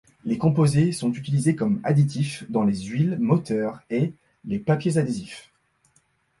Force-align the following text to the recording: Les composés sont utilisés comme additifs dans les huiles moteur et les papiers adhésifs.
Les 0.25 0.39
composés 0.39 0.93
sont 0.93 1.13
utilisés 1.13 1.55
comme 1.55 1.79
additifs 1.83 2.49
dans 2.49 2.63
les 2.63 2.79
huiles 2.85 3.19
moteur 3.19 3.81
et 3.91 4.13
les 4.45 4.57
papiers 4.57 4.97
adhésifs. 4.97 5.51